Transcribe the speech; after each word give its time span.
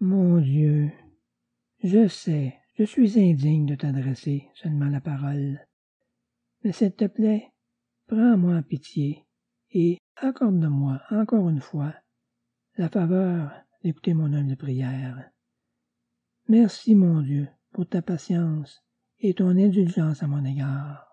mon 0.00 0.40
dieu 0.40 0.90
je 1.82 2.06
sais 2.06 2.54
je 2.78 2.84
suis 2.84 3.18
indigne 3.18 3.66
de 3.66 3.74
t'adresser 3.74 4.48
seulement 4.54 4.88
la 4.88 5.00
parole. 5.00 5.58
Mais 6.62 6.70
s'il 6.72 6.92
te 6.92 7.06
plaît 7.06 7.50
prends-moi 8.06 8.54
en 8.54 8.62
pitié 8.62 9.26
et 9.72 9.98
accorde-moi 10.16 11.00
encore 11.10 11.48
une 11.48 11.60
fois 11.60 11.94
la 12.76 12.88
faveur 12.88 13.50
d'écouter 13.82 14.14
mon 14.14 14.32
humble 14.32 14.56
prière. 14.56 15.30
Merci 16.48 16.94
mon 16.94 17.20
dieu 17.22 17.48
pour 17.72 17.88
ta 17.88 18.00
patience 18.00 18.84
et 19.18 19.34
ton 19.34 19.50
indulgence 19.50 20.22
à 20.22 20.28
mon 20.28 20.44
égard. 20.44 21.07